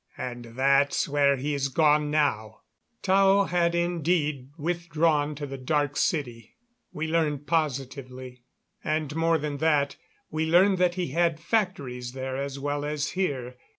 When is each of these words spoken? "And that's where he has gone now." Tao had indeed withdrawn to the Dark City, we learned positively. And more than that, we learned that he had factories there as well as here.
"And 0.17 0.45
that's 0.55 1.07
where 1.07 1.37
he 1.37 1.51
has 1.53 1.67
gone 1.67 2.09
now." 2.09 2.61
Tao 3.03 3.43
had 3.43 3.75
indeed 3.75 4.49
withdrawn 4.57 5.35
to 5.35 5.45
the 5.45 5.59
Dark 5.59 5.95
City, 5.95 6.55
we 6.91 7.05
learned 7.07 7.45
positively. 7.45 8.41
And 8.83 9.15
more 9.15 9.37
than 9.37 9.57
that, 9.57 9.97
we 10.31 10.47
learned 10.49 10.79
that 10.79 10.95
he 10.95 11.09
had 11.09 11.39
factories 11.39 12.13
there 12.13 12.35
as 12.35 12.57
well 12.57 12.83
as 12.83 13.09
here. 13.11 13.57